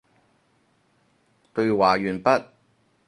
[1.53, 2.43] 對話完畢